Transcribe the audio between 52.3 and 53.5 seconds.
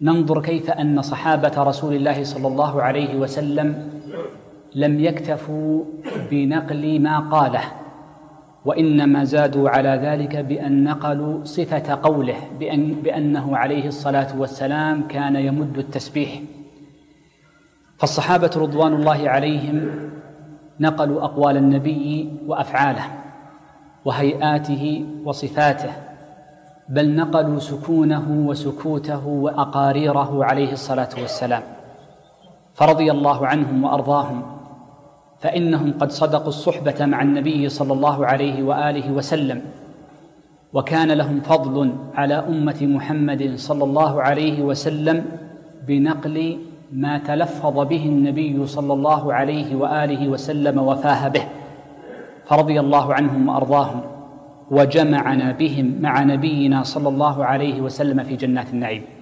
فرضي الله عنهم